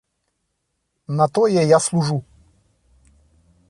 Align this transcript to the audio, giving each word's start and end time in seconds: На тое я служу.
На 1.17 1.27
тое 1.35 1.61
я 1.75 1.79
служу. 1.87 2.17